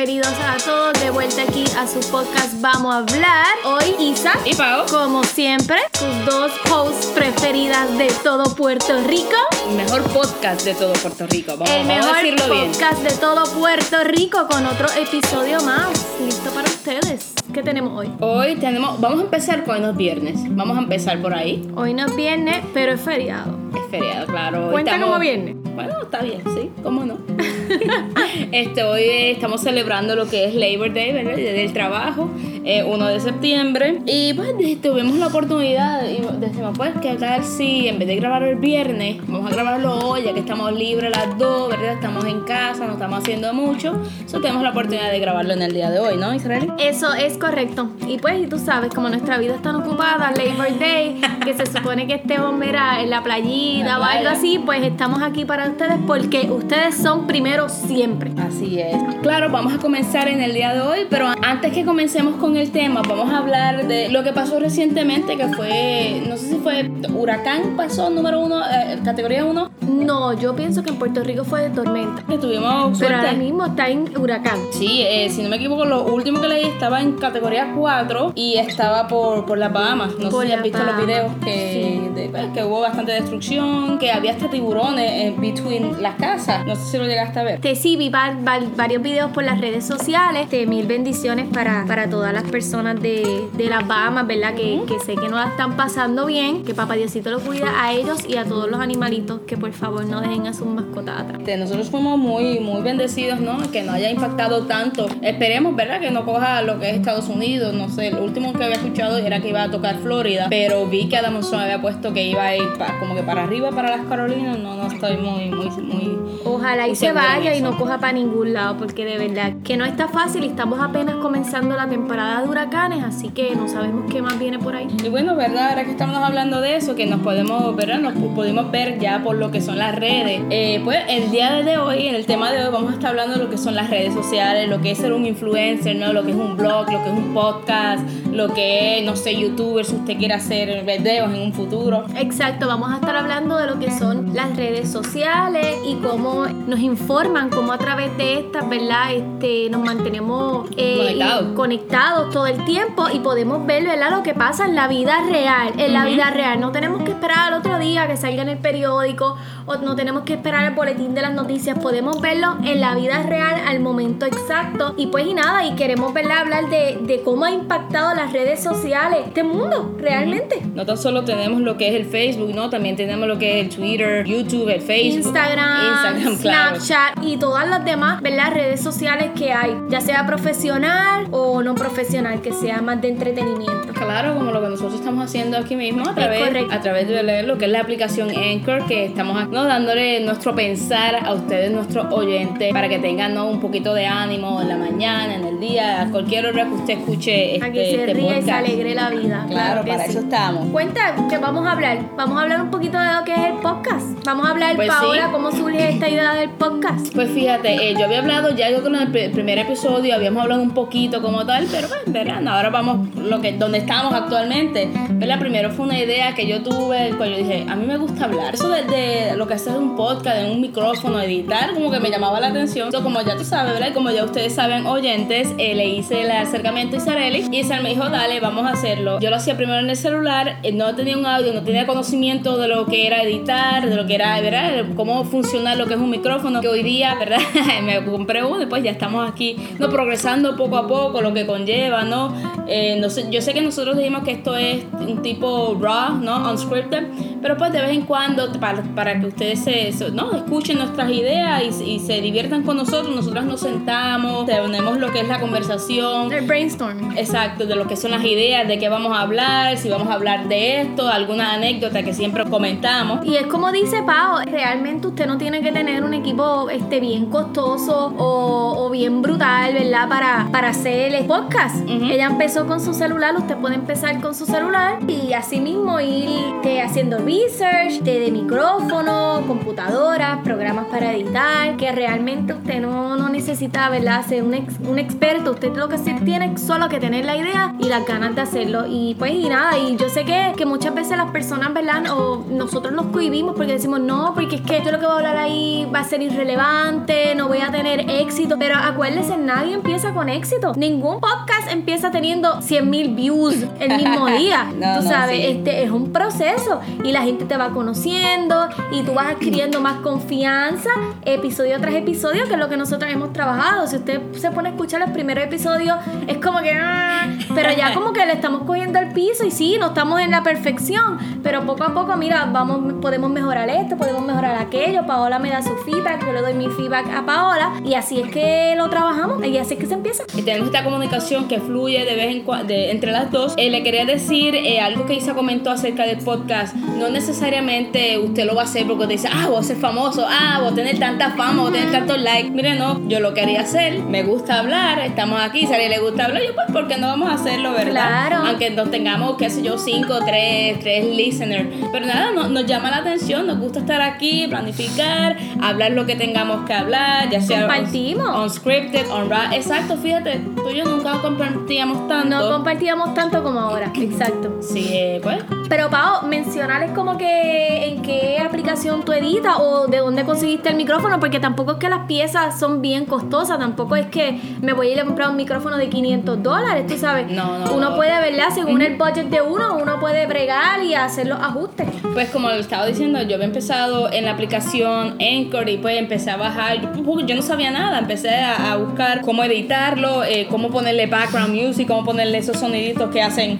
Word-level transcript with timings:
bienvenidos 0.00 0.32
a 0.48 0.56
todos 0.56 0.98
de 1.02 1.10
vuelta 1.10 1.42
aquí 1.42 1.62
a 1.76 1.86
su 1.86 2.00
podcast 2.10 2.58
Vamos 2.62 2.94
a 2.94 2.98
hablar. 3.00 3.44
Hoy 3.66 3.94
Isa 3.98 4.32
y 4.46 4.54
Pau, 4.54 4.86
como 4.90 5.22
siempre, 5.24 5.76
sus 5.92 6.24
dos 6.24 6.52
hosts 6.72 7.08
preferidas 7.08 7.98
de 7.98 8.08
todo 8.24 8.44
Puerto 8.56 8.98
Rico. 9.06 9.36
El 9.68 9.76
mejor 9.76 10.02
podcast 10.04 10.64
de 10.64 10.74
todo 10.74 10.94
Puerto 10.94 11.26
Rico. 11.26 11.52
Vamos, 11.52 11.68
El 11.68 11.86
vamos 11.86 11.96
mejor 11.96 12.16
a 12.16 12.22
decirlo 12.22 12.54
bien. 12.54 12.68
podcast 12.68 13.02
de 13.02 13.10
todo 13.18 13.44
Puerto 13.60 13.96
Rico 14.04 14.46
con 14.50 14.64
otro 14.64 14.86
episodio 14.98 15.60
más. 15.64 15.90
Listo 16.24 16.48
para 16.50 16.66
ustedes. 16.68 17.34
¿Qué 17.52 17.62
tenemos 17.62 17.98
hoy? 17.98 18.10
Hoy 18.20 18.56
tenemos, 18.56 18.98
vamos 19.02 19.20
a 19.20 19.24
empezar 19.24 19.64
con 19.64 19.82
los 19.82 19.94
viernes. 19.98 20.36
Vamos 20.56 20.78
a 20.78 20.80
empezar 20.80 21.20
por 21.20 21.34
ahí. 21.34 21.68
Hoy 21.76 21.92
no 21.92 22.06
es 22.06 22.16
viernes, 22.16 22.64
pero 22.72 22.92
es 22.92 23.02
feriado. 23.02 23.54
Es 23.74 23.90
feriado, 23.90 24.26
claro. 24.28 24.66
Hoy 24.68 24.72
Cuenta 24.72 24.92
estamos- 24.92 25.10
como 25.10 25.20
viernes. 25.20 25.56
Bueno, 25.74 26.02
está 26.02 26.20
bien, 26.22 26.42
sí, 26.54 26.70
cómo 26.82 27.04
no. 27.04 27.18
este, 28.52 28.82
hoy 28.84 29.02
estamos 29.04 29.60
celebrando 29.60 30.16
lo 30.16 30.28
que 30.28 30.44
es 30.46 30.54
Labor 30.54 30.92
Day, 30.92 31.12
¿verdad? 31.12 31.36
Del 31.36 31.72
trabajo, 31.72 32.30
eh, 32.64 32.84
1 32.84 33.06
de 33.06 33.20
septiembre. 33.20 33.98
Y 34.06 34.34
pues 34.34 34.56
de- 34.58 34.76
tuvimos 34.76 35.16
la 35.16 35.28
oportunidad 35.28 36.02
y 36.08 36.20
decimos, 36.40 36.76
pues, 36.76 36.92
¿qué 37.00 37.14
tal 37.14 37.44
si 37.44 37.88
en 37.88 37.98
vez 37.98 38.08
de 38.08 38.16
grabarlo 38.16 38.48
el 38.48 38.56
viernes, 38.56 39.16
vamos 39.26 39.50
a 39.50 39.54
grabarlo 39.54 39.98
hoy, 39.98 40.22
ya 40.24 40.32
que 40.34 40.40
estamos 40.40 40.72
libres 40.72 41.10
las 41.10 41.36
dos, 41.38 41.68
¿verdad? 41.70 41.92
Estamos 41.94 42.24
en 42.24 42.40
casa, 42.42 42.86
no 42.86 42.92
estamos 42.94 43.18
haciendo 43.20 43.52
mucho. 43.54 43.88
Entonces 43.92 44.40
tenemos 44.42 44.62
la 44.62 44.70
oportunidad 44.70 45.10
de 45.10 45.18
grabarlo 45.20 45.52
en 45.54 45.62
el 45.62 45.72
día 45.72 45.90
de 45.90 45.98
hoy, 46.00 46.16
¿no, 46.16 46.34
Israel? 46.34 46.72
Eso 46.78 47.12
es 47.14 47.38
correcto. 47.38 47.90
Y 48.06 48.18
pues, 48.18 48.40
y 48.42 48.46
tú 48.46 48.58
sabes, 48.58 48.92
como 48.94 49.08
nuestra 49.08 49.38
vida 49.38 49.54
es 49.54 49.62
tan 49.62 49.76
ocupada, 49.76 50.32
Labor 50.32 50.78
Day, 50.78 51.20
que 51.44 51.54
se 51.54 51.66
supone 51.66 52.06
que 52.06 52.14
estemos, 52.14 52.52
mira, 52.54 53.02
en 53.02 53.10
la 53.10 53.22
playita 53.22 53.84
La 53.84 53.98
o 53.98 54.02
algo 54.02 54.28
así, 54.30 54.58
pues 54.64 54.82
estamos 54.82 55.22
aquí 55.22 55.44
para 55.44 55.68
ustedes 55.68 55.96
porque 56.06 56.50
ustedes 56.50 56.94
son 56.96 57.26
primero 57.26 57.68
siempre. 57.68 58.30
Así 58.46 58.78
es. 58.78 58.96
Claro, 59.22 59.50
vamos 59.50 59.74
a 59.74 59.78
comenzar 59.78 60.28
en 60.28 60.40
el 60.40 60.54
día 60.54 60.74
de 60.74 60.80
hoy, 60.80 61.00
pero 61.10 61.26
antes 61.42 61.72
que 61.72 61.84
comencemos 61.84 62.36
con 62.36 62.56
el 62.56 62.70
tema, 62.70 63.02
vamos 63.06 63.32
a 63.32 63.38
hablar 63.38 63.86
de 63.86 64.08
lo 64.08 64.22
que 64.22 64.32
pasó 64.32 64.58
recientemente, 64.58 65.36
que 65.36 65.48
fue, 65.48 66.22
no 66.26 66.36
sé 66.36 66.50
si 66.50 66.56
fue 66.56 66.90
huracán, 67.14 67.76
pasó 67.76 68.10
número 68.10 68.40
uno, 68.40 68.62
eh, 68.62 68.98
categoría 69.04 69.44
uno, 69.44 69.69
No, 69.90 70.32
yo 70.32 70.54
pienso 70.54 70.82
que 70.82 70.90
en 70.90 70.96
Puerto 70.96 71.22
Rico 71.24 71.44
fue 71.44 71.62
de 71.62 71.70
tormenta. 71.70 72.22
que 72.28 72.38
tuvimos 72.38 72.98
Pero 72.98 73.16
ahora 73.16 73.32
mismo 73.32 73.66
está 73.66 73.88
en 73.88 74.16
huracán. 74.16 74.58
Sí, 74.72 75.02
eh, 75.02 75.28
si 75.30 75.42
no 75.42 75.48
me 75.48 75.56
equivoco, 75.56 75.84
lo 75.84 76.04
último 76.04 76.40
que 76.40 76.48
leí 76.48 76.64
estaba 76.64 77.00
en 77.00 77.12
categoría 77.12 77.72
4 77.76 78.32
y 78.34 78.54
estaba 78.56 79.08
por, 79.08 79.44
por 79.46 79.58
las 79.58 79.72
Bahamas. 79.72 80.12
No 80.18 80.30
Por 80.30 80.42
sé 80.42 80.48
si 80.48 80.52
has 80.54 80.62
visto 80.62 80.82
los 80.84 80.96
videos 80.96 81.32
que, 81.44 82.10
de- 82.14 82.28
pues, 82.28 82.46
que 82.54 82.64
hubo 82.64 82.80
bastante 82.80 83.12
destrucción, 83.12 83.98
que 83.98 84.12
había 84.12 84.32
hasta 84.32 84.48
tiburones 84.50 85.10
en 85.24 85.40
between 85.40 86.02
las 86.02 86.14
casas. 86.16 86.64
No 86.66 86.76
sé 86.76 86.82
si 86.92 86.98
lo 86.98 87.04
llegaste 87.06 87.40
a 87.40 87.42
ver. 87.42 87.54
Este, 87.56 87.74
sí, 87.74 87.96
vi 87.96 88.08
va- 88.08 88.34
va- 88.46 88.60
varios 88.76 89.02
videos 89.02 89.30
por 89.32 89.44
las 89.44 89.60
redes 89.60 89.84
sociales. 89.86 90.44
Este, 90.44 90.66
mil 90.66 90.86
bendiciones 90.86 91.46
para, 91.52 91.84
para 91.86 92.08
todas 92.08 92.32
las 92.32 92.44
personas 92.44 93.00
de, 93.00 93.48
de 93.52 93.64
las 93.68 93.86
Bahamas, 93.86 94.26
¿verdad? 94.26 94.54
Que, 94.54 94.82
que 94.86 94.98
sé 95.00 95.14
que 95.16 95.28
no 95.28 95.36
la 95.36 95.48
están 95.48 95.76
pasando 95.76 96.26
bien. 96.26 96.62
Que 96.64 96.74
papá 96.74 96.94
Diosito 96.94 97.30
lo 97.30 97.40
cuida 97.40 97.72
a 97.82 97.92
ellos 97.92 98.18
y 98.28 98.36
a 98.36 98.44
todos 98.44 98.70
los 98.70 98.80
animalitos. 98.80 99.40
Que 99.46 99.56
por 99.56 99.72
favor 99.80 100.04
no 100.04 100.20
dejen 100.20 100.46
a 100.46 100.52
sus 100.52 100.66
mascotas 100.66 101.20
atrás. 101.22 101.40
Nosotros 101.58 101.90
fuimos 101.90 102.18
muy, 102.18 102.60
muy 102.60 102.82
bendecidos, 102.82 103.40
¿no? 103.40 103.58
Que 103.72 103.82
no 103.82 103.92
haya 103.92 104.10
impactado 104.10 104.62
tanto. 104.66 105.06
Esperemos, 105.22 105.74
¿verdad? 105.74 106.00
Que 106.00 106.10
no 106.10 106.24
coja 106.24 106.62
lo 106.62 106.78
que 106.78 106.90
es 106.90 106.96
Estados 106.96 107.28
Unidos. 107.28 107.74
No 107.74 107.88
sé, 107.88 108.10
lo 108.10 108.22
último 108.22 108.52
que 108.52 108.62
había 108.64 108.76
escuchado 108.76 109.18
era 109.18 109.40
que 109.40 109.48
iba 109.48 109.62
a 109.64 109.70
tocar 109.70 109.96
Florida. 109.96 110.46
Pero 110.50 110.86
vi 110.86 111.08
que 111.08 111.16
Adam 111.16 111.32
Monzón 111.34 111.60
había 111.60 111.80
puesto 111.80 112.12
que 112.12 112.24
iba 112.24 112.44
a 112.44 112.56
ir 112.56 112.68
pa- 112.78 112.98
como 113.00 113.14
que 113.14 113.22
para 113.22 113.44
arriba, 113.44 113.70
para 113.70 113.90
las 113.96 114.06
Carolinas. 114.06 114.58
No, 114.58 114.76
no 114.76 114.86
estoy 114.86 115.16
muy, 115.16 115.50
muy, 115.50 115.68
muy. 115.82 116.18
Ojalá 116.44 116.88
y 116.88 116.94
se 116.94 117.12
vaya 117.12 117.54
y 117.56 117.62
no 117.62 117.76
coja 117.76 117.98
para 117.98 118.12
ningún 118.12 118.52
lado, 118.52 118.76
porque 118.76 119.04
de 119.04 119.18
verdad 119.18 119.52
que 119.64 119.76
no 119.76 119.84
está 119.84 120.08
fácil 120.08 120.44
estamos 120.44 120.80
apenas 120.80 121.16
comenzando 121.16 121.76
la 121.76 121.88
temporada 121.88 122.42
de 122.42 122.48
huracanes, 122.48 123.02
así 123.04 123.28
que 123.28 123.54
no 123.56 123.68
sabemos 123.68 124.10
qué 124.10 124.22
más 124.22 124.38
viene 124.38 124.58
por 124.58 124.74
ahí. 124.76 124.86
Y 125.04 125.08
bueno, 125.08 125.36
¿verdad? 125.36 125.70
Ahora 125.70 125.84
que 125.84 125.90
estamos 125.90 126.16
hablando 126.16 126.60
de 126.60 126.76
eso, 126.76 126.94
que 126.94 127.06
nos 127.06 127.20
podemos, 127.20 127.74
¿verdad? 127.76 127.98
Nos 128.00 128.14
pu- 128.14 128.34
pudimos 128.34 128.70
ver 128.70 128.98
ya 128.98 129.22
por 129.22 129.36
lo 129.36 129.50
que 129.50 129.60
son 129.60 129.69
las 129.76 129.94
redes. 129.94 130.42
Eh, 130.50 130.80
pues 130.84 130.98
el 131.08 131.30
día 131.30 131.62
de 131.62 131.78
hoy, 131.78 132.06
en 132.06 132.14
el 132.14 132.26
tema 132.26 132.50
de 132.52 132.64
hoy, 132.64 132.72
vamos 132.72 132.92
a 132.92 132.94
estar 132.94 133.10
hablando 133.10 133.36
de 133.38 133.44
lo 133.44 133.50
que 133.50 133.58
son 133.58 133.74
las 133.74 133.90
redes 133.90 134.14
sociales, 134.14 134.68
lo 134.68 134.80
que 134.80 134.92
es 134.92 134.98
ser 134.98 135.12
un 135.12 135.26
influencer, 135.26 135.96
¿no? 135.96 136.12
Lo 136.12 136.24
que 136.24 136.30
es 136.30 136.36
un 136.36 136.56
blog, 136.56 136.90
lo 136.90 137.02
que 137.02 137.10
es 137.10 137.18
un 137.18 137.34
podcast, 137.34 138.02
lo 138.32 138.52
que 138.54 138.98
es, 138.98 139.04
no 139.04 139.16
sé, 139.16 139.36
youtuber, 139.36 139.84
si 139.84 139.96
usted 139.96 140.16
quiere 140.16 140.34
hacer 140.34 140.84
videos 140.84 141.32
en 141.32 141.40
un 141.40 141.52
futuro. 141.52 142.04
Exacto, 142.16 142.66
vamos 142.66 142.90
a 142.92 142.94
estar 142.96 143.16
hablando 143.16 143.56
de 143.56 143.66
lo 143.66 143.78
que 143.78 143.90
son 143.90 144.34
las 144.34 144.56
redes 144.56 144.90
sociales 144.90 145.66
y 145.86 145.96
cómo 145.96 146.46
nos 146.46 146.80
informan, 146.80 147.50
cómo 147.50 147.72
a 147.72 147.78
través 147.78 148.16
de 148.16 148.38
estas, 148.40 148.68
¿verdad? 148.68 149.12
Este, 149.14 149.68
nos 149.70 149.82
mantenemos 149.82 150.68
eh, 150.76 151.18
Conectados. 151.54 152.30
todo 152.32 152.46
el 152.46 152.64
tiempo 152.64 153.06
y 153.12 153.18
podemos 153.20 153.66
ver, 153.66 153.84
¿verdad? 153.84 154.10
Lo 154.10 154.22
que 154.22 154.34
pasa 154.34 154.64
en 154.64 154.74
la 154.74 154.88
vida 154.88 155.22
real, 155.28 155.72
en 155.78 155.92
la 155.92 156.04
vida 156.04 156.30
real. 156.30 156.60
No 156.60 156.72
tenemos 156.72 157.02
que 157.02 157.10
esperar 157.10 157.52
al 157.52 157.54
otro 157.54 157.78
día 157.78 158.06
que 158.06 158.16
salga 158.16 158.42
en 158.42 158.48
el 158.48 158.58
periódico 158.58 159.36
o 159.70 159.76
no 159.76 159.94
tenemos 159.94 160.24
que 160.24 160.34
esperar 160.34 160.64
el 160.66 160.74
boletín 160.74 161.14
de 161.14 161.22
las 161.22 161.32
noticias, 161.32 161.78
podemos 161.78 162.20
verlo 162.20 162.56
en 162.64 162.80
la 162.80 162.94
vida 162.94 163.22
real 163.22 163.54
al 163.66 163.80
momento 163.80 164.26
exacto. 164.26 164.94
Y 164.96 165.06
pues 165.06 165.26
y 165.26 165.34
nada, 165.34 165.64
y 165.64 165.74
queremos, 165.76 166.12
¿verdad? 166.12 166.38
Hablar 166.38 166.68
de, 166.70 166.98
de 167.02 167.22
cómo 167.22 167.44
ha 167.44 167.52
impactado 167.52 168.14
las 168.14 168.32
redes 168.32 168.62
sociales 168.62 169.20
este 169.26 169.44
mundo, 169.44 169.94
realmente. 169.98 170.60
No 170.74 170.84
tan 170.84 170.98
solo 170.98 171.24
tenemos 171.24 171.60
lo 171.60 171.76
que 171.76 171.88
es 171.88 171.94
el 171.94 172.06
Facebook, 172.06 172.52
¿no? 172.54 172.68
También 172.68 172.96
tenemos 172.96 173.28
lo 173.28 173.38
que 173.38 173.60
es 173.60 173.66
el 173.66 173.74
Twitter, 173.74 174.24
YouTube, 174.24 174.68
el 174.68 174.80
Facebook. 174.80 175.26
Instagram, 175.26 175.86
Instagram, 175.86 176.38
claro. 176.38 176.80
Snapchat 176.80 177.24
y 177.24 177.36
todas 177.36 177.68
las 177.68 177.84
demás 177.84 178.22
¿verdad? 178.22 178.52
redes 178.52 178.80
sociales 178.80 179.30
que 179.36 179.52
hay, 179.52 179.76
ya 179.88 180.00
sea 180.00 180.26
profesional 180.26 181.28
o 181.30 181.62
no 181.62 181.74
profesional, 181.74 182.40
que 182.42 182.52
sea 182.52 182.82
más 182.82 183.00
de 183.00 183.08
entretenimiento. 183.08 183.92
Claro, 183.92 184.34
como 184.34 184.50
lo 184.50 184.60
que 184.60 184.68
nosotros 184.68 184.94
estamos 184.94 185.24
haciendo 185.24 185.56
aquí 185.58 185.76
mismo 185.76 186.08
a 186.08 186.14
través, 186.14 186.42
a 186.70 186.80
través 186.80 187.06
de 187.08 187.22
leer 187.22 187.44
lo 187.44 187.58
que 187.58 187.66
es 187.66 187.70
la 187.70 187.80
aplicación 187.80 188.30
Anchor, 188.30 188.86
que 188.86 189.04
estamos 189.04 189.36
¿no? 189.60 189.66
dándole 189.66 190.20
nuestro 190.20 190.54
pensar 190.54 191.16
a 191.26 191.32
ustedes, 191.34 191.70
nuestros 191.70 192.12
oyentes, 192.12 192.72
para 192.72 192.88
que 192.88 192.98
tengan 192.98 193.34
¿no? 193.34 193.46
un 193.46 193.60
poquito 193.60 193.94
de 193.94 194.06
ánimo 194.06 194.60
en 194.60 194.68
la 194.68 194.76
mañana, 194.76 195.34
en 195.34 195.44
el 195.44 195.60
día, 195.60 196.02
a 196.02 196.10
cualquier 196.10 196.46
hora 196.46 196.64
que 196.64 196.70
usted 196.74 196.98
escuche 196.98 197.54
este, 197.54 197.66
a 197.66 197.72
que 197.72 197.78
se 197.84 197.94
este 198.00 198.14
ríe 198.14 198.38
y 198.38 198.42
se 198.42 198.50
alegre 198.50 198.94
la 198.94 199.10
vida. 199.10 199.46
Claro, 199.48 199.82
para 199.84 200.04
sí. 200.04 200.10
eso 200.10 200.20
estamos. 200.20 200.66
Cuenta, 200.70 201.14
que 201.28 201.38
vamos 201.38 201.66
a 201.66 201.72
hablar? 201.72 201.98
Vamos 202.16 202.38
a 202.38 202.42
hablar 202.42 202.62
un 202.62 202.70
poquito 202.70 202.98
de 202.98 203.12
lo 203.12 203.24
que 203.24 203.32
es 203.32 203.38
el 203.52 203.54
podcast. 203.54 204.06
Vamos 204.24 204.46
a 204.46 204.50
hablar, 204.50 204.76
Pues 204.76 204.88
Paola, 204.88 205.26
sí. 205.26 205.32
cómo 205.32 205.50
surge 205.52 205.90
esta 205.90 206.08
idea 206.08 206.34
del 206.34 206.50
podcast. 206.50 207.14
Pues 207.14 207.30
fíjate, 207.30 207.90
eh, 207.90 207.94
yo 207.98 208.04
había 208.06 208.20
hablado 208.20 208.54
ya 208.54 208.70
yo 208.70 208.82
creo 208.82 208.94
en 208.94 209.02
el 209.02 209.12
pr- 209.12 209.32
primer 209.32 209.58
episodio 209.58 210.14
habíamos 210.14 210.42
hablado 210.42 210.62
un 210.62 210.70
poquito 210.72 211.20
como 211.22 211.44
tal, 211.46 211.66
pero 211.70 211.88
bueno, 211.88 212.02
verán, 212.06 212.48
ahora 212.48 212.70
vamos 212.70 213.14
lo 213.16 213.40
que 213.40 213.52
donde 213.52 213.78
estamos 213.78 214.12
actualmente. 214.14 214.88
¿verdad? 215.10 215.38
Primero 215.38 215.70
fue 215.70 215.86
una 215.86 215.98
idea 215.98 216.34
que 216.34 216.46
yo 216.46 216.62
tuve, 216.62 217.12
pues 217.16 217.30
yo 217.30 217.36
dije, 217.36 217.66
a 217.68 217.74
mí 217.76 217.86
me 217.86 217.96
gusta 217.96 218.24
hablar. 218.24 218.54
Eso 218.54 218.68
de, 218.68 218.84
de 218.84 219.36
lo 219.36 219.46
que 219.50 219.56
hacer 219.56 219.76
un 219.76 219.96
podcast, 219.96 220.38
en 220.38 220.50
un 220.52 220.60
micrófono, 220.60 221.20
editar, 221.20 221.74
como 221.74 221.90
que 221.90 221.98
me 221.98 222.08
llamaba 222.08 222.38
la 222.38 222.48
atención. 222.48 222.86
Entonces, 222.86 223.04
como 223.04 223.20
ya 223.26 223.36
tú 223.36 223.44
sabes, 223.44 223.72
¿verdad? 223.72 223.88
Y 223.90 223.92
como 223.92 224.10
ya 224.10 224.24
ustedes 224.24 224.54
saben, 224.54 224.86
oyentes, 224.86 225.48
eh, 225.58 225.74
le 225.74 225.88
hice 225.88 226.22
el 226.22 226.30
acercamiento 226.30 226.94
a 226.94 226.98
Isareli 227.00 227.48
y 227.50 227.58
Isabel 227.58 227.82
me 227.82 227.88
dijo, 227.90 228.08
dale, 228.08 228.38
vamos 228.38 228.64
a 228.64 228.70
hacerlo. 228.70 229.18
Yo 229.18 229.28
lo 229.28 229.36
hacía 229.36 229.56
primero 229.56 229.80
en 229.80 229.90
el 229.90 229.96
celular, 229.96 230.60
eh, 230.62 230.70
no 230.70 230.94
tenía 230.94 231.18
un 231.18 231.26
audio, 231.26 231.52
no 231.52 231.62
tenía 231.62 231.84
conocimiento 231.84 232.58
de 232.58 232.68
lo 232.68 232.86
que 232.86 233.08
era 233.08 233.22
editar, 233.22 233.88
de 233.88 233.96
lo 233.96 234.06
que 234.06 234.14
era, 234.14 234.40
¿verdad? 234.40 234.84
Cómo 234.94 235.24
funciona 235.24 235.74
lo 235.74 235.86
que 235.86 235.94
es 235.94 236.00
un 236.00 236.10
micrófono, 236.10 236.60
que 236.60 236.68
hoy 236.68 236.84
día, 236.84 237.16
¿verdad? 237.16 237.40
me 237.82 238.04
compré 238.04 238.44
uno 238.44 238.62
y 238.62 238.66
pues 238.66 238.84
ya 238.84 238.92
estamos 238.92 239.28
aquí, 239.28 239.56
¿no? 239.80 239.88
Progresando 239.88 240.56
poco 240.56 240.76
a 240.76 240.86
poco, 240.86 241.20
lo 241.22 241.34
que 241.34 241.44
conlleva, 241.44 242.04
¿no? 242.04 242.32
Eh, 242.68 242.98
no 243.00 243.10
sé, 243.10 243.26
yo 243.32 243.42
sé 243.42 243.52
que 243.52 243.62
nosotros 243.62 243.96
dijimos 243.96 244.22
que 244.22 244.30
esto 244.30 244.56
es 244.56 244.84
un 244.92 245.22
tipo 245.22 245.76
raw, 245.80 246.14
¿no? 246.18 246.48
Unscripted, 246.48 247.08
pero 247.40 247.56
pues 247.56 247.72
de 247.72 247.80
vez 247.80 247.90
en 247.90 248.02
cuando, 248.02 248.52
para, 248.52 248.82
para 248.94 249.18
que 249.20 249.26
ustedes 249.26 249.60
se, 249.60 250.10
¿no? 250.12 250.32
escuchen 250.32 250.78
nuestras 250.78 251.10
ideas 251.10 251.62
y, 251.80 251.84
y 251.84 251.98
se 252.00 252.20
diviertan 252.20 252.62
con 252.62 252.76
nosotros, 252.76 253.14
nosotros 253.14 253.44
nos 253.44 253.60
sentamos, 253.60 254.46
tenemos 254.46 254.98
lo 254.98 255.12
que 255.12 255.20
es 255.20 255.28
la 255.28 255.40
conversación, 255.40 256.32
El 256.32 256.46
brainstorming. 256.46 257.16
Exacto, 257.16 257.66
de 257.66 257.76
lo 257.76 257.86
que 257.86 257.96
son 257.96 258.10
las 258.10 258.24
ideas, 258.24 258.66
de 258.68 258.78
qué 258.78 258.88
vamos 258.88 259.16
a 259.16 259.22
hablar, 259.22 259.76
si 259.76 259.88
vamos 259.88 260.08
a 260.08 260.14
hablar 260.14 260.48
de 260.48 260.82
esto, 260.82 261.08
alguna 261.08 261.54
anécdota 261.54 262.02
que 262.02 262.12
siempre 262.12 262.44
comentamos. 262.44 263.24
Y 263.24 263.36
es 263.36 263.46
como 263.46 263.72
dice 263.72 264.02
Pau, 264.04 264.38
realmente 264.44 265.08
usted 265.08 265.26
no 265.26 265.38
tiene 265.38 265.62
que 265.62 265.72
tener 265.72 266.04
un 266.04 266.14
equipo 266.14 266.70
este, 266.70 267.00
bien 267.00 267.26
costoso 267.26 268.14
o, 268.16 268.86
o 268.86 268.90
bien 268.90 269.22
brutal, 269.22 269.72
¿verdad? 269.74 270.08
Para, 270.08 270.48
para 270.50 270.68
hacer 270.70 271.14
el 271.14 271.26
podcast. 271.26 271.76
Ella 271.88 272.26
empezó 272.26 272.66
con 272.66 272.80
su 272.80 272.94
celular, 272.94 273.34
usted 273.36 273.56
puede 273.56 273.74
empezar 273.74 274.20
con 274.20 274.34
su 274.34 274.46
celular 274.46 274.98
y 275.08 275.32
así 275.32 275.60
mismo 275.60 276.00
ir 276.00 276.28
este, 276.56 276.82
haciendo 276.82 277.18
research 277.34 278.00
de, 278.02 278.20
de 278.20 278.30
micrófono, 278.30 279.42
computadoras, 279.46 280.38
programas 280.42 280.86
para 280.86 281.12
editar, 281.12 281.76
que 281.76 281.92
realmente 281.92 282.52
usted 282.54 282.80
no, 282.80 283.16
no 283.16 283.28
necesita, 283.28 283.88
¿verdad? 283.88 284.24
Ser 284.26 284.42
un, 284.42 284.54
ex- 284.54 284.78
un 284.80 284.98
experto, 284.98 285.52
usted 285.52 285.74
lo 285.76 285.88
que 285.88 285.98
sí 285.98 286.14
tiene 286.24 286.52
es 286.54 286.60
solo 286.62 286.88
que 286.88 286.98
tener 286.98 287.24
la 287.24 287.36
idea 287.36 287.74
y 287.78 287.84
las 287.84 288.04
ganas 288.06 288.34
de 288.34 288.40
hacerlo. 288.40 288.84
Y 288.88 289.14
pues, 289.18 289.32
y 289.34 289.48
nada, 289.48 289.78
y 289.78 289.96
yo 289.96 290.08
sé 290.08 290.24
que, 290.24 290.54
que 290.56 290.66
muchas 290.66 290.94
veces 290.94 291.16
las 291.16 291.30
personas, 291.30 291.72
¿verdad? 291.72 292.02
O 292.16 292.44
nosotros 292.50 292.92
nos 292.92 293.06
cohibimos 293.06 293.54
porque 293.56 293.72
decimos, 293.72 294.00
no, 294.00 294.32
porque 294.34 294.56
es 294.56 294.62
que 294.62 294.82
yo 294.84 294.90
lo 294.90 294.98
que 294.98 295.06
voy 295.06 295.14
a 295.14 295.18
hablar 295.18 295.36
ahí 295.36 295.88
va 295.94 296.00
a 296.00 296.04
ser 296.04 296.22
irrelevante, 296.22 297.34
no 297.36 297.48
voy 297.48 297.58
a 297.58 297.70
tener 297.70 298.10
éxito. 298.10 298.56
Pero 298.58 298.76
acuérdense, 298.76 299.36
nadie 299.36 299.74
empieza 299.74 300.12
con 300.12 300.28
éxito. 300.28 300.72
Ningún 300.76 301.20
podcast 301.20 301.70
empieza 301.70 302.10
teniendo 302.10 302.60
100 302.62 302.90
mil 302.90 303.14
views 303.14 303.56
el 303.78 303.96
mismo 303.96 304.26
día. 304.38 304.64
No, 304.64 304.98
Tú 304.98 305.04
no, 305.04 305.10
sabes, 305.10 305.36
sí. 305.36 305.46
este 305.46 305.82
es 305.84 305.90
un 305.90 306.12
proceso 306.12 306.80
y 307.04 307.12
la 307.12 307.19
gente 307.22 307.44
te 307.44 307.56
va 307.56 307.70
conociendo 307.70 308.68
y 308.92 309.02
tú 309.02 309.14
vas 309.14 309.32
adquiriendo 309.32 309.80
más 309.80 310.00
confianza 310.00 310.90
episodio 311.24 311.80
tras 311.80 311.94
episodio, 311.94 312.44
que 312.46 312.54
es 312.54 312.58
lo 312.58 312.68
que 312.68 312.76
nosotros 312.76 313.10
hemos 313.10 313.32
trabajado. 313.32 313.86
Si 313.86 313.96
usted 313.96 314.20
se 314.32 314.50
pone 314.50 314.68
a 314.68 314.72
escuchar 314.72 315.00
los 315.00 315.10
primeros 315.10 315.44
episodios, 315.44 315.96
es 316.26 316.38
como 316.38 316.60
que, 316.60 316.72
ah, 316.72 317.28
pero 317.54 317.72
ya 317.72 317.94
como 317.94 318.12
que 318.12 318.24
le 318.26 318.32
estamos 318.32 318.62
cogiendo 318.62 318.98
el 318.98 319.12
piso 319.12 319.44
y 319.44 319.50
sí, 319.50 319.76
no 319.78 319.88
estamos 319.88 320.20
en 320.20 320.30
la 320.30 320.42
perfección, 320.42 321.18
pero 321.42 321.64
poco 321.66 321.84
a 321.84 321.94
poco, 321.94 322.16
mira, 322.16 322.48
vamos, 322.52 322.94
podemos 323.00 323.30
mejorar 323.30 323.68
esto, 323.68 323.96
podemos 323.96 324.24
mejorar 324.24 324.56
aquello. 324.56 325.06
Paola 325.06 325.38
me 325.38 325.50
da 325.50 325.62
su 325.62 325.76
feedback, 325.78 326.24
yo 326.24 326.32
le 326.32 326.40
doy 326.40 326.54
mi 326.54 326.68
feedback 326.68 327.06
a 327.14 327.24
Paola 327.24 327.72
y 327.84 327.94
así 327.94 328.20
es 328.20 328.30
que 328.30 328.74
lo 328.76 328.88
trabajamos 328.88 329.44
y 329.44 329.58
así 329.58 329.74
es 329.74 329.80
que 329.80 329.86
se 329.86 329.94
empieza. 329.94 330.24
tenemos 330.26 330.66
esta 330.66 330.84
comunicación 330.84 331.48
que 331.48 331.60
fluye 331.60 332.04
de 332.04 332.14
vez 332.14 332.36
en 332.36 332.42
cuando 332.42 332.72
entre 332.72 333.12
las 333.12 333.30
dos. 333.30 333.54
Eh, 333.56 333.70
le 333.70 333.82
quería 333.82 334.04
decir 334.04 334.54
eh, 334.54 334.80
algo 334.80 335.06
que 335.06 335.14
Isa 335.14 335.34
comentó 335.34 335.70
acerca 335.70 336.06
del 336.06 336.18
podcast. 336.18 336.74
Necesariamente 337.10 338.18
usted 338.18 338.44
lo 338.46 338.54
va 338.54 338.62
a 338.62 338.64
hacer 338.64 338.86
porque 338.86 339.06
te 339.06 339.12
dice, 339.14 339.28
ah, 339.32 339.46
voy 339.48 339.58
a 339.60 339.62
ser 339.62 339.76
famoso, 339.76 340.26
ah, 340.28 340.58
voy 340.60 340.72
a 340.72 340.74
tener 340.74 340.98
tanta 340.98 341.30
fama, 341.32 341.62
voy 341.62 341.70
a 341.70 341.74
tener 341.74 341.90
tantos 341.92 342.18
likes. 342.20 342.50
Mire, 342.50 342.74
no, 342.76 343.06
yo 343.08 343.20
lo 343.20 343.34
quería 343.34 343.60
hacer, 343.62 344.00
me 344.02 344.22
gusta 344.22 344.58
hablar, 344.58 344.98
estamos 345.00 345.40
aquí, 345.40 345.60
si 345.66 345.72
a 345.72 345.76
alguien 345.76 345.90
le 345.90 345.98
gusta 345.98 346.26
hablar, 346.26 346.42
yo 346.42 346.54
pues, 346.54 346.66
¿por 346.72 346.88
qué 346.88 346.96
no 346.98 347.06
vamos 347.08 347.30
a 347.30 347.34
hacerlo, 347.34 347.72
verdad? 347.72 347.90
Claro. 348.28 348.36
Aunque 348.46 348.70
no 348.70 348.84
tengamos, 348.84 349.36
qué 349.36 349.50
sé 349.50 349.62
yo, 349.62 349.78
cinco, 349.78 350.18
tres, 350.24 350.78
tres 350.80 351.04
listeners. 351.06 351.66
Pero 351.92 352.06
nada, 352.06 352.32
no- 352.32 352.48
nos 352.48 352.66
llama 352.66 352.90
la 352.90 352.98
atención, 352.98 353.46
nos 353.46 353.58
gusta 353.58 353.80
estar 353.80 354.00
aquí, 354.02 354.46
planificar, 354.48 355.36
hablar 355.60 355.92
lo 355.92 356.06
que 356.06 356.16
tengamos 356.16 356.66
que 356.66 356.74
hablar, 356.74 357.28
ya 357.30 357.40
sea 357.40 357.60
Compartimos. 357.66 358.44
unscripted, 358.44 359.10
on 359.10 359.28
ra- 359.30 359.50
Exacto, 359.54 359.96
fíjate, 359.96 360.40
tú 360.56 360.68
y 360.70 360.76
yo 360.76 360.84
nunca 360.84 361.12
compartíamos 361.22 362.08
tanto. 362.08 362.28
No 362.28 362.50
compartíamos 362.50 363.14
tanto 363.14 363.42
como 363.42 363.58
ahora, 363.60 363.90
exacto. 363.94 364.58
Sí, 364.60 364.88
eh, 364.92 365.20
pues. 365.22 365.38
Pero 365.70 365.88
Pao, 365.88 366.22
mencionarles 366.26 366.90
como 366.90 367.16
que 367.16 367.84
en 367.86 368.02
qué 368.02 368.38
aplicación 368.44 369.04
tú 369.04 369.12
editas 369.12 369.54
o 369.60 369.86
de 369.86 369.98
dónde 369.98 370.24
conseguiste 370.24 370.68
el 370.68 370.74
micrófono, 370.74 371.20
porque 371.20 371.38
tampoco 371.38 371.70
es 371.72 371.78
que 371.78 371.88
las 371.88 372.06
piezas 372.06 372.58
son 372.58 372.82
bien 372.82 373.06
costosas, 373.06 373.60
tampoco 373.60 373.94
es 373.94 374.06
que 374.06 374.40
me 374.62 374.72
voy 374.72 374.88
a 374.88 374.92
ir 374.94 375.00
a 375.00 375.04
comprar 375.04 375.30
un 375.30 375.36
micrófono 375.36 375.76
de 375.76 375.88
500 375.88 376.42
dólares, 376.42 376.88
tú 376.88 376.98
sabes. 376.98 377.30
No, 377.30 377.60
no, 377.60 377.72
Uno 377.72 377.90
no. 377.90 377.96
puede, 377.96 378.10
¿verdad? 378.20 378.48
Según 378.52 378.82
el 378.82 378.96
budget 378.96 379.26
de 379.30 379.42
uno, 379.42 379.78
uno 379.80 380.00
puede 380.00 380.26
bregar 380.26 380.82
y 380.82 380.94
hacer 380.94 381.28
los 381.28 381.38
ajustes. 381.38 381.86
Pues 382.14 382.30
como 382.30 382.48
le 382.50 382.58
estaba 382.58 382.84
diciendo, 382.84 383.22
yo 383.22 383.36
había 383.36 383.46
empezado 383.46 384.12
en 384.12 384.24
la 384.24 384.32
aplicación 384.32 385.18
Anchor 385.20 385.68
y 385.68 385.78
pues 385.78 385.96
empecé 385.96 386.32
a 386.32 386.36
bajar, 386.36 386.80
yo, 386.80 387.20
yo 387.24 387.34
no 387.36 387.42
sabía 387.42 387.70
nada, 387.70 388.00
empecé 388.00 388.34
a, 388.34 388.72
a 388.72 388.76
buscar 388.76 389.20
cómo 389.20 389.44
editarlo, 389.44 390.24
eh, 390.24 390.48
cómo 390.50 390.70
ponerle 390.70 391.06
background 391.06 391.54
music, 391.54 391.86
cómo 391.86 392.04
ponerle 392.04 392.38
esos 392.38 392.58
soniditos 392.58 393.08
que 393.10 393.22
hacen 393.22 393.56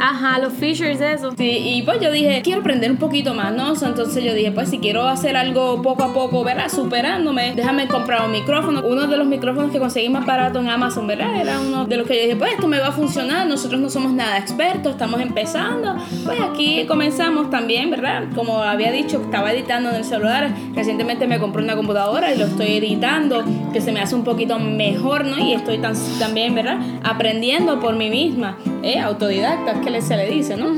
Ajá, 0.00 0.38
los 0.38 0.52
features 0.52 1.00
eso. 1.00 1.32
Sí, 1.36 1.58
y 1.76 1.82
pues 1.82 2.00
yo 2.00 2.12
dije, 2.12 2.40
quiero 2.42 2.60
aprender 2.60 2.90
un 2.90 2.98
poquito 2.98 3.34
más, 3.34 3.52
¿no? 3.52 3.72
Entonces 3.72 4.22
yo 4.22 4.34
dije, 4.34 4.52
pues 4.52 4.68
si 4.70 4.78
quiero 4.78 5.06
hacer 5.06 5.36
algo 5.36 5.82
poco 5.82 6.04
a 6.04 6.12
poco, 6.12 6.44
¿verdad? 6.44 6.68
Superándome, 6.68 7.54
déjame 7.54 7.88
comprar 7.88 8.24
un 8.24 8.32
micrófono. 8.32 8.82
Uno 8.84 9.06
de 9.06 9.16
los 9.16 9.26
micrófonos 9.26 9.70
que 9.70 9.78
conseguí 9.78 10.08
más 10.08 10.24
barato 10.24 10.60
en 10.60 10.68
Amazon, 10.68 11.06
¿verdad? 11.06 11.40
Era 11.40 11.60
uno 11.60 11.84
de 11.84 11.96
los 11.96 12.06
que 12.06 12.16
yo 12.16 12.22
dije, 12.22 12.36
pues 12.36 12.52
esto 12.52 12.68
me 12.68 12.78
va 12.78 12.88
a 12.88 12.92
funcionar, 12.92 13.46
nosotros 13.46 13.80
no 13.80 13.90
somos 13.90 14.12
nada 14.12 14.38
expertos, 14.38 14.92
estamos 14.92 15.20
empezando. 15.20 15.96
Pues 16.24 16.40
aquí 16.40 16.84
comenzamos 16.86 17.50
también, 17.50 17.90
¿verdad? 17.90 18.24
Como 18.34 18.62
había 18.62 18.92
dicho, 18.92 19.20
estaba 19.20 19.52
editando 19.52 19.90
en 19.90 19.96
el 19.96 20.04
celular, 20.04 20.50
recientemente 20.74 21.26
me 21.26 21.38
compré 21.38 21.62
una 21.62 21.76
computadora 21.76 22.32
y 22.32 22.38
lo 22.38 22.46
estoy 22.46 22.76
editando, 22.76 23.44
que 23.72 23.80
se 23.80 23.92
me 23.92 24.00
hace 24.00 24.14
un 24.14 24.24
poquito 24.24 24.58
mejor, 24.58 25.24
¿no? 25.24 25.38
Y 25.38 25.54
estoy 25.54 25.78
tan, 25.78 25.94
también, 26.18 26.54
¿verdad? 26.54 26.78
Aprendiendo 27.02 27.80
por 27.80 27.96
mí 27.96 28.10
misma, 28.10 28.58
¿eh? 28.82 29.00
Autodidacta, 29.00 29.72
que 29.92 30.02
se 30.02 30.16
le 30.16 30.30
dice, 30.30 30.56
¿no? 30.56 30.76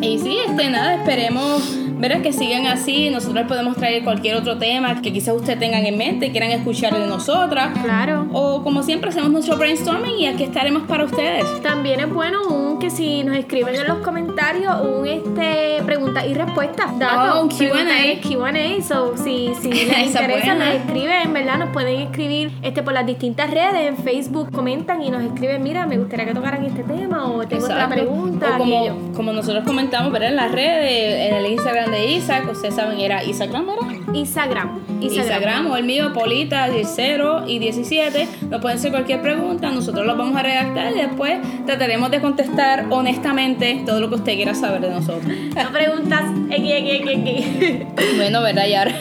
Y 0.00 0.18
sí, 0.18 0.38
este, 0.46 0.70
nada, 0.70 0.96
esperemos 0.96 1.62
ver 1.98 2.22
que 2.22 2.32
sigan 2.32 2.66
así. 2.66 3.10
Nosotros 3.10 3.46
podemos 3.46 3.76
traer 3.76 4.04
cualquier 4.04 4.36
otro 4.36 4.58
tema 4.58 5.00
que 5.02 5.12
quizás 5.12 5.34
ustedes 5.34 5.58
tengan 5.58 5.84
en 5.86 5.96
mente, 5.96 6.30
quieran 6.30 6.50
escuchar 6.50 6.98
de 6.98 7.06
nosotras. 7.06 7.76
Claro. 7.82 8.26
O 8.32 8.62
como 8.62 8.82
siempre, 8.82 9.10
hacemos 9.10 9.30
nuestro 9.30 9.56
brainstorming 9.56 10.18
y 10.18 10.26
aquí 10.26 10.44
estaremos 10.44 10.82
para 10.84 11.04
ustedes. 11.04 11.44
También 11.62 12.00
es 12.00 12.12
bueno 12.12 12.42
un 12.48 12.78
que 12.78 12.90
si 12.90 13.24
nos 13.24 13.36
escriben 13.36 13.74
en 13.74 13.86
los 13.86 13.98
comentarios 13.98 14.74
un 14.82 15.06
este 15.06 15.82
preguntas 15.84 16.24
y 16.26 16.34
respuestas. 16.34 16.98
datos, 16.98 17.36
Oh, 17.36 17.42
un 17.42 17.48
Q&A. 17.48 18.20
Q&A. 18.26 18.82
So, 18.82 19.16
si, 19.16 19.52
si 19.60 19.72
les 19.72 19.88
Esa 19.88 20.02
interesa, 20.22 20.54
buena. 20.54 20.66
nos 20.66 20.74
escriben, 20.74 21.32
¿verdad? 21.32 21.58
Nos 21.58 21.70
pueden 21.70 22.00
escribir 22.02 22.52
este 22.62 22.82
por 22.82 22.92
las 22.92 23.06
distintas 23.06 23.50
redes. 23.50 23.86
En 23.88 23.96
Facebook 23.96 24.50
comentan 24.52 25.02
y 25.02 25.10
nos 25.10 25.22
escriben, 25.22 25.62
mira, 25.62 25.86
me 25.86 25.98
gustaría 25.98 26.26
que 26.26 26.34
tocaran 26.34 26.64
este 26.64 26.82
tema 26.82 27.24
o 27.26 27.46
tengo 27.46 27.64
otra 27.64 27.84
Exacto. 27.84 27.94
pregunta. 27.94 28.46
O 28.54 28.58
como, 28.58 29.12
como 29.14 29.32
nosotros 29.32 29.64
comentamos, 29.64 30.12
¿verdad? 30.12 30.30
En 30.30 30.36
las 30.36 30.52
redes, 30.52 31.30
en 31.30 31.34
el 31.36 31.46
Instagram 31.52 31.85
de 31.90 32.12
Isaac, 32.12 32.48
ustedes 32.50 32.74
saben, 32.74 32.98
era 33.00 33.24
Instagram, 33.24 33.66
¿verdad? 33.66 34.14
Instagram. 34.14 34.80
Instagram. 35.00 35.70
o 35.70 35.76
el 35.76 35.84
mío, 35.84 36.12
Polita, 36.12 36.68
0 36.82 37.44
y 37.46 37.58
17. 37.58 38.28
Nos 38.50 38.60
pueden 38.60 38.78
hacer 38.78 38.90
cualquier 38.90 39.22
pregunta, 39.22 39.70
nosotros 39.70 40.06
los 40.06 40.16
vamos 40.16 40.36
a 40.36 40.42
redactar 40.42 40.92
y 40.92 41.00
después 41.00 41.38
trataremos 41.66 42.10
de 42.10 42.20
contestar 42.20 42.86
honestamente 42.90 43.82
todo 43.84 44.00
lo 44.00 44.08
que 44.08 44.16
usted 44.16 44.34
quiera 44.34 44.54
saber 44.54 44.80
de 44.80 44.90
nosotros. 44.90 45.26
No 45.26 45.72
preguntas 45.72 46.22
X, 46.50 46.72
X, 46.76 47.02
X. 47.06 47.86
Bueno, 48.16 48.42
¿verdad? 48.42 48.66
Y 48.66 48.74
ahora, 48.74 48.92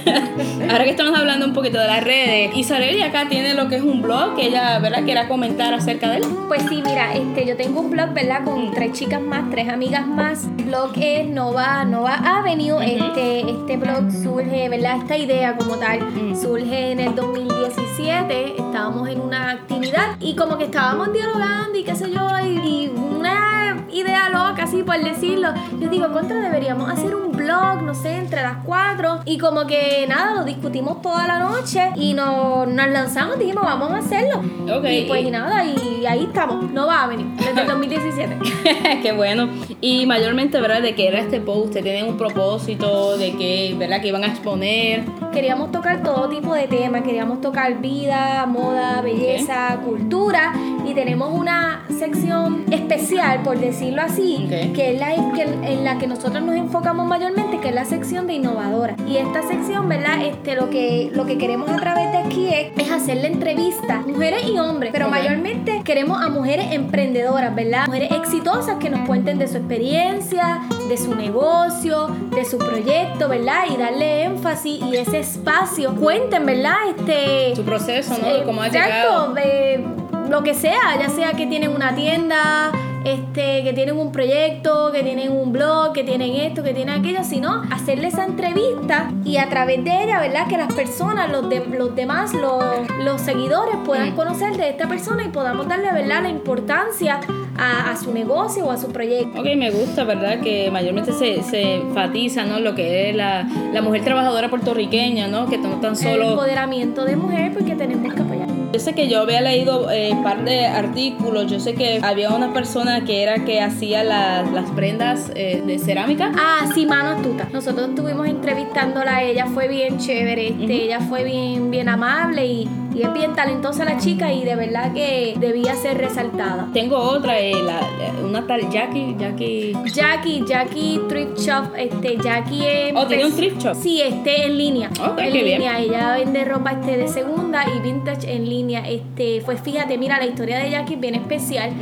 ahora 0.69 0.83
que 0.83 0.89
estamos 0.89 1.17
hablando 1.17 1.45
un 1.45 1.53
poquito 1.53 1.79
de 1.79 1.87
las 1.87 2.03
redes, 2.03 2.55
Isabel 2.55 3.01
acá 3.01 3.27
tiene 3.29 3.53
lo 3.53 3.69
que 3.69 3.77
es 3.77 3.81
un 3.81 4.01
blog 4.01 4.35
que 4.35 4.47
ella, 4.47 4.79
¿verdad? 4.79 5.03
Quiera 5.03 5.27
comentar 5.27 5.73
acerca 5.73 6.09
de 6.11 6.17
él. 6.17 6.23
Pues 6.47 6.63
sí, 6.69 6.81
mira, 6.85 7.13
este, 7.13 7.45
yo 7.45 7.55
tengo 7.55 7.81
un 7.81 7.91
blog, 7.91 8.13
¿verdad? 8.13 8.43
Con 8.43 8.71
tres 8.71 8.93
chicas 8.93 9.21
más, 9.21 9.49
tres 9.49 9.69
amigas 9.69 10.07
más. 10.07 10.45
El 10.57 10.65
blog 10.65 10.91
es 10.97 11.27
Nova, 11.27 11.85
Nova 11.85 12.15
Avenue. 12.15 12.74
Este, 12.81 13.49
este 13.49 13.77
blog 13.77 14.11
surge, 14.11 14.69
¿verdad? 14.69 14.97
Esta 15.01 15.17
idea 15.17 15.55
como 15.55 15.75
tal 15.75 15.99
surge 16.39 16.91
en 16.91 16.99
el 16.99 17.15
2017. 17.15 18.55
Estábamos 18.57 19.09
en 19.09 19.21
una 19.21 19.51
actividad 19.51 20.17
y 20.19 20.35
como 20.35 20.57
que 20.57 20.65
estábamos 20.65 21.11
dialogando 21.13 21.77
y 21.77 21.83
qué 21.83 21.95
sé 21.95 22.11
yo, 22.11 22.27
y, 22.39 22.85
y 22.85 22.87
una 22.87 23.54
idea 23.91 24.29
loca, 24.29 24.63
así 24.63 24.83
por 24.83 24.97
decirlo. 25.03 25.49
Yo 25.79 25.89
digo, 25.89 26.11
contra, 26.11 26.39
deberíamos 26.39 26.89
hacer 26.89 27.15
un 27.15 27.31
blog, 27.31 27.81
no 27.83 27.93
sé, 27.93 28.17
entre 28.17 28.41
las 28.41 28.57
cuatro. 28.65 29.19
Y 29.25 29.37
como 29.37 29.65
que 29.67 30.05
nada, 30.07 30.33
lo 30.35 30.43
discutimos 30.43 31.01
toda 31.01 31.27
la 31.27 31.39
noche 31.39 31.89
y 31.95 32.13
nos, 32.13 32.67
nos 32.67 32.87
lanzamos, 32.89 33.37
dijimos, 33.39 33.63
vamos 33.63 33.91
a 33.91 33.97
hacerlo. 33.97 34.39
Ok, 34.39 34.85
Y 34.89 35.05
pues 35.07 35.23
y- 35.23 35.27
y 35.27 35.31
nada, 35.31 35.63
y 35.65 36.05
ahí 36.05 36.23
estamos. 36.25 36.69
No 36.71 36.87
va 36.87 37.03
a 37.03 37.07
venir 37.07 37.25
desde 37.37 37.61
el 37.61 37.67
2017. 37.67 38.37
Qué 39.01 39.11
bueno. 39.11 39.49
Y 39.81 40.05
mayormente, 40.05 40.59
¿verdad? 40.61 40.81
De 40.81 40.95
que 40.95 41.07
era 41.07 41.19
este 41.19 41.39
post, 41.39 41.65
ustedes 41.67 41.83
tienen 41.83 42.07
un 42.07 42.17
propósito, 42.17 43.17
de 43.17 43.33
que, 43.35 43.75
¿verdad? 43.77 44.01
Que 44.01 44.07
iban 44.09 44.23
a 44.23 44.27
exponer. 44.27 45.03
Queríamos 45.31 45.71
tocar 45.71 46.01
todo 46.03 46.29
tipo 46.29 46.53
de 46.53 46.67
temas. 46.67 47.01
Queríamos 47.03 47.41
tocar 47.41 47.79
vida, 47.81 48.45
moda, 48.45 49.01
belleza, 49.01 49.77
cultura. 49.83 50.53
Y 50.87 50.93
tenemos 50.93 51.31
una 51.33 51.83
sección 51.99 52.63
especial, 52.71 53.41
por 53.43 53.59
decirlo 53.59 54.01
así, 54.03 54.47
que 54.73 54.93
es 54.93 54.99
la 54.99 55.15
que- 55.33 55.41
en 55.73 55.83
la 55.83 55.97
que 55.97 56.07
nosotros 56.07 56.43
nos 56.43 56.55
enfocamos 56.55 57.07
mayormente, 57.07 57.59
que 57.59 57.69
es 57.69 57.75
la 57.75 57.85
sección 57.85 58.27
de 58.27 58.33
innovadora. 58.33 58.95
Y 59.07 59.17
esta 59.17 59.41
sección, 59.47 59.89
¿verdad? 59.89 60.21
Este, 60.23 60.55
lo, 60.55 60.69
que, 60.69 61.09
lo 61.13 61.25
que 61.25 61.37
queremos 61.37 61.69
a 61.69 61.75
través 61.77 62.11
de 62.11 62.17
aquí 62.19 62.47
es, 62.47 62.67
es 62.77 62.91
hacerle 62.91 63.27
entrevistas, 63.27 64.05
mujeres 64.05 64.43
y 64.47 64.57
hombres, 64.59 64.91
pero 64.93 65.09
mayormente 65.09 65.81
queremos 65.83 66.21
a 66.21 66.29
mujeres 66.29 66.67
emprendedoras, 66.71 67.53
¿verdad? 67.55 67.87
Mujeres 67.87 68.11
exitosas 68.11 68.75
que 68.77 68.89
nos 68.89 69.07
cuenten 69.07 69.37
de 69.39 69.47
su 69.47 69.57
experiencia, 69.57 70.59
de 70.87 70.97
su 70.97 71.15
negocio, 71.15 72.07
de 72.35 72.45
su 72.45 72.57
proyecto, 72.57 73.27
¿verdad? 73.27 73.63
Y 73.73 73.77
darle 73.77 74.23
énfasis 74.23 74.81
y 74.83 74.95
ese 74.97 75.19
espacio. 75.19 75.95
Cuenten, 75.95 76.45
¿verdad? 76.45 76.75
Este 76.97 77.55
Su 77.55 77.63
proceso, 77.63 78.15
¿no? 78.21 78.27
eh, 78.27 78.43
Cómo 78.45 78.61
ha 78.61 78.67
exacto, 78.67 79.33
llegado. 79.33 80.04
Lo 80.29 80.43
que 80.43 80.53
sea, 80.53 80.97
ya 80.99 81.09
sea 81.09 81.31
que 81.33 81.47
tienen 81.47 81.69
una 81.71 81.95
tienda, 81.95 82.71
este, 83.03 83.63
que 83.63 83.71
tienen 83.73 83.97
un 83.97 84.11
proyecto, 84.11 84.91
que 84.91 85.03
tienen 85.03 85.31
un 85.31 85.51
blog, 85.51 85.93
que 85.93 86.03
tienen 86.03 86.35
esto, 86.35 86.63
que 86.63 86.73
tienen 86.73 86.99
aquello, 86.99 87.23
sino 87.23 87.61
hacerle 87.71 88.07
esa 88.07 88.25
entrevista 88.25 89.11
y 89.23 89.37
a 89.37 89.47
través 89.49 89.83
de 89.83 90.03
ella, 90.03 90.19
¿verdad? 90.19 90.47
Que 90.47 90.57
las 90.57 90.73
personas, 90.73 91.29
los, 91.31 91.47
de- 91.49 91.65
los 91.67 91.95
demás, 91.95 92.33
los, 92.33 92.63
los 93.03 93.21
seguidores 93.21 93.75
puedan 93.85 94.11
conocer 94.15 94.57
de 94.57 94.69
esta 94.69 94.87
persona 94.87 95.23
y 95.23 95.29
podamos 95.29 95.67
darle, 95.67 95.91
¿verdad?, 95.93 96.23
la 96.23 96.29
importancia 96.29 97.19
a, 97.57 97.91
a 97.91 97.95
su 97.97 98.11
negocio 98.11 98.65
o 98.65 98.71
a 98.71 98.77
su 98.77 98.87
proyecto. 98.91 99.39
Ok, 99.39 99.47
me 99.55 99.69
gusta, 99.69 100.03
¿verdad? 100.03 100.39
Que 100.41 100.69
mayormente 100.71 101.13
se, 101.13 101.43
se 101.43 101.75
enfatiza, 101.75 102.43
¿no? 102.45 102.59
Lo 102.59 102.73
que 102.73 103.11
es 103.11 103.15
la, 103.15 103.47
la 103.71 103.81
mujer 103.83 104.03
trabajadora 104.03 104.49
puertorriqueña, 104.49 105.27
¿no? 105.27 105.47
Que 105.47 105.57
no 105.59 105.79
tan 105.79 105.91
El 105.91 105.97
solo... 105.97 106.29
empoderamiento 106.31 107.05
de 107.05 107.15
mujer 107.15 107.53
porque 107.53 107.75
tenemos 107.75 108.13
que 108.13 108.21
apoyar. 108.21 108.47
Yo 108.75 108.81
sé 108.81 108.91
que 108.91 109.07
yo 109.07 109.21
había 109.21 109.39
leído 109.39 109.89
eh, 109.89 110.11
un 110.11 110.21
par 110.21 110.43
de 110.43 110.65
artículos, 110.65 111.49
yo 111.49 111.61
sé 111.61 111.75
que 111.75 112.01
había 112.03 112.31
una 112.31 112.51
persona 112.51 113.05
que 113.05 113.23
era 113.23 113.45
que 113.45 113.61
hacía 113.61 114.03
las, 114.03 114.51
las 114.51 114.69
prendas 114.71 115.31
eh, 115.33 115.63
de 115.65 115.79
cerámica. 115.79 116.33
Ah, 116.37 116.69
sí, 116.73 116.85
mano 116.85 117.11
astuta. 117.11 117.47
Nosotros 117.53 117.87
estuvimos 117.87 118.27
entrevistándola, 118.27 119.23
ella 119.23 119.45
fue 119.45 119.69
bien 119.69 119.97
chévere, 119.97 120.49
este, 120.49 120.83
ella 120.83 120.99
fue 120.99 121.23
bien, 121.23 121.71
bien 121.71 121.87
amable 121.87 122.45
y, 122.45 122.69
y 122.95 123.01
es 123.01 123.13
bien 123.13 123.35
talentosa 123.35 123.83
la 123.83 123.97
chica 123.97 124.31
y 124.31 124.45
de 124.45 124.55
verdad 124.55 124.93
que 124.93 125.35
debía 125.37 125.75
ser 125.75 125.97
resaltada. 125.97 126.69
Tengo 126.73 126.97
otra, 126.97 127.37
eh, 127.39 127.53
la, 127.53 127.81
una 128.23 128.47
tal 128.47 128.69
Jackie, 128.69 129.15
Jackie... 129.19 129.73
Jackie, 129.93 130.43
Jackie 130.47 131.01
Thrift 131.09 131.39
Shop, 131.39 131.65
este, 131.77 132.17
Jackie 132.17 132.65
es... 132.65 132.93
Oh, 132.95 133.05
tiene 133.05 133.25
un 133.25 133.35
thrift 133.35 133.61
shop. 133.61 133.75
Sí, 133.75 134.01
este 134.01 134.45
en 134.45 134.57
línea. 134.57 134.89
Ok, 134.91 135.19
en 135.19 135.33
qué 135.33 135.43
bien. 135.43 135.59
línea. 135.59 135.79
Ella 135.79 136.15
vende 136.17 136.45
ropa 136.45 136.71
este 136.71 136.97
de 136.97 137.07
segunda 137.09 137.65
y 137.67 137.79
vintage 137.81 138.33
en 138.33 138.49
línea. 138.49 138.87
Este, 138.87 139.41
pues 139.43 139.59
fíjate, 139.59 139.97
mira, 139.97 140.17
la 140.17 140.25
historia 140.25 140.59
de 140.59 140.71
Jackie 140.71 140.93
es 140.93 140.99
bien 141.01 141.15
especial 141.15 141.73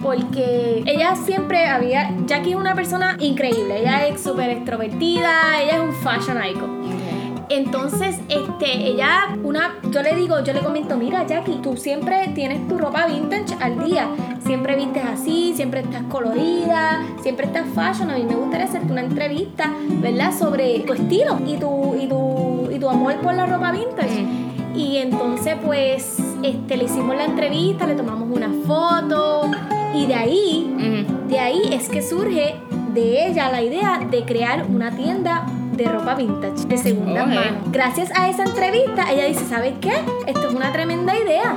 porque 0.00 0.82
ella 0.86 1.16
siempre 1.16 1.66
había. 1.66 2.14
Jackie 2.26 2.50
es 2.50 2.56
una 2.56 2.74
persona 2.74 3.16
increíble. 3.20 3.80
Ella 3.80 4.06
es 4.06 4.22
súper 4.22 4.50
extrovertida, 4.50 5.62
ella 5.62 5.76
es 5.76 5.80
un 5.80 5.92
fashion 5.92 6.38
icon. 6.50 7.01
Entonces, 7.52 8.18
este, 8.30 8.86
ella, 8.86 9.36
una, 9.44 9.74
yo 9.90 10.02
le 10.02 10.16
digo, 10.16 10.42
yo 10.42 10.54
le 10.54 10.60
comento, 10.60 10.96
mira 10.96 11.26
Jackie, 11.26 11.58
tú 11.62 11.76
siempre 11.76 12.28
tienes 12.34 12.66
tu 12.66 12.78
ropa 12.78 13.06
vintage 13.06 13.54
al 13.60 13.84
día, 13.84 14.08
siempre 14.42 14.74
vistes 14.74 15.02
así, 15.04 15.52
siempre 15.54 15.80
estás 15.80 16.02
colorida, 16.04 17.02
siempre 17.22 17.44
estás 17.44 17.66
fashion, 17.74 18.10
a 18.10 18.16
mí 18.16 18.24
me 18.24 18.36
gustaría 18.36 18.64
hacerte 18.64 18.90
una 18.90 19.02
entrevista, 19.02 19.70
¿verdad? 20.00 20.32
Sobre 20.32 20.80
tu 20.80 20.94
estilo 20.94 21.40
y 21.46 21.58
tu, 21.58 21.94
y 22.00 22.06
tu, 22.06 22.70
y 22.74 22.78
tu 22.78 22.88
amor 22.88 23.16
por 23.16 23.34
la 23.34 23.44
ropa 23.44 23.70
vintage. 23.70 24.24
Y 24.74 24.96
entonces, 24.96 25.56
pues, 25.62 26.16
este, 26.42 26.78
le 26.78 26.84
hicimos 26.84 27.14
la 27.14 27.26
entrevista, 27.26 27.86
le 27.86 27.96
tomamos 27.96 28.34
una 28.34 28.48
foto 28.66 29.50
y 29.94 30.06
de 30.06 30.14
ahí 30.14 30.74
Ujú. 30.74 31.28
de 31.28 31.38
ahí 31.38 31.60
es 31.70 31.90
que 31.90 32.00
surge 32.00 32.54
de 32.94 33.26
ella 33.26 33.50
la 33.50 33.60
idea 33.62 34.00
de 34.10 34.24
crear 34.24 34.64
una 34.70 34.90
tienda 34.90 35.44
de 35.82 35.88
ropa 35.88 36.14
vintage 36.14 36.66
de 36.66 36.78
segunda 36.78 37.26
mano. 37.26 37.58
Gracias 37.66 38.10
a 38.14 38.28
esa 38.28 38.44
entrevista, 38.44 39.10
ella 39.10 39.26
dice, 39.26 39.44
¿sabes 39.44 39.74
qué? 39.80 39.92
Esto 40.26 40.48
es 40.48 40.54
una 40.54 40.72
tremenda 40.72 41.16
idea. 41.18 41.56